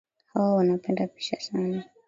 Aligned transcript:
Hawa 0.33 0.53
wanapenda 0.55 1.07
picha 1.07 1.39
sana. 1.39 1.85